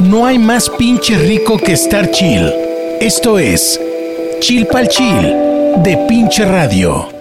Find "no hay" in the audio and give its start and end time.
0.00-0.38